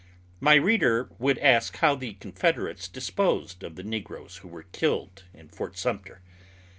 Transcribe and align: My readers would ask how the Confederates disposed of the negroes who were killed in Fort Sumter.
My 0.39 0.55
readers 0.55 1.11
would 1.19 1.37
ask 1.37 1.77
how 1.77 1.93
the 1.93 2.15
Confederates 2.15 2.87
disposed 2.87 3.61
of 3.61 3.75
the 3.75 3.83
negroes 3.83 4.37
who 4.37 4.47
were 4.47 4.63
killed 4.71 5.25
in 5.31 5.47
Fort 5.47 5.77
Sumter. 5.77 6.23